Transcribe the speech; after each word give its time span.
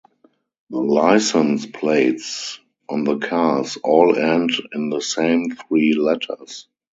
The 0.71 0.79
license 0.79 1.67
plates 1.67 2.59
on 2.89 3.03
the 3.03 3.19
cars 3.19 3.77
all 3.83 4.17
end 4.17 4.49
in 4.73 4.89
the 4.89 4.99
same 4.99 5.51
three 5.55 5.93
letters. 5.93 6.67